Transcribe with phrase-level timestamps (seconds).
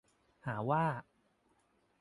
[0.45, 0.83] หาว่า